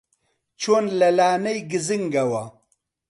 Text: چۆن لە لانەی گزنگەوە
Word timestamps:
چۆن 0.61 0.85
لە 0.99 1.09
لانەی 1.17 1.59
گزنگەوە 1.71 2.43